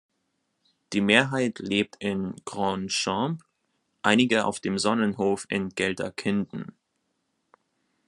[0.93, 3.43] Die Mehrheit lebt in Grandchamp,
[4.01, 6.75] einige auf dem Sonnenhof in Gelterkinden.